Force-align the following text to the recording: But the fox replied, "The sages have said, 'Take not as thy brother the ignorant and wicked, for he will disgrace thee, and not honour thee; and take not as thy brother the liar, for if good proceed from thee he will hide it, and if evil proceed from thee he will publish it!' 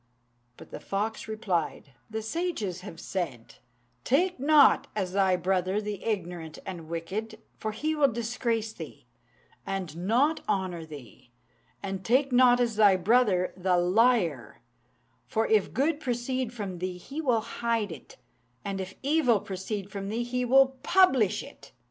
But 0.57 0.71
the 0.71 0.79
fox 0.79 1.27
replied, 1.27 1.91
"The 2.09 2.23
sages 2.23 2.81
have 2.81 2.99
said, 2.99 3.57
'Take 4.03 4.39
not 4.39 4.87
as 4.95 5.13
thy 5.13 5.35
brother 5.35 5.79
the 5.79 6.03
ignorant 6.03 6.57
and 6.65 6.89
wicked, 6.89 7.37
for 7.59 7.71
he 7.71 7.93
will 7.93 8.07
disgrace 8.07 8.73
thee, 8.73 9.05
and 9.63 9.95
not 10.07 10.41
honour 10.49 10.87
thee; 10.87 11.29
and 11.83 12.03
take 12.03 12.31
not 12.31 12.59
as 12.59 12.77
thy 12.77 12.95
brother 12.95 13.53
the 13.55 13.77
liar, 13.77 14.63
for 15.27 15.45
if 15.45 15.71
good 15.71 15.99
proceed 15.99 16.51
from 16.51 16.79
thee 16.79 16.97
he 16.97 17.21
will 17.21 17.41
hide 17.41 17.91
it, 17.91 18.17
and 18.65 18.81
if 18.81 18.95
evil 19.03 19.39
proceed 19.39 19.91
from 19.91 20.09
thee 20.09 20.23
he 20.23 20.43
will 20.43 20.79
publish 20.81 21.43
it!' 21.43 21.73